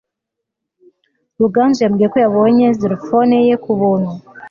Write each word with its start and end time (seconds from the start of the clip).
ruganzu 1.39 1.79
yambwiye 1.81 2.07
ko 2.13 2.17
yabonye 2.25 2.65
xylophone 2.79 3.35
ye 3.47 3.55
ku 3.63 3.71
buntu 3.79 4.11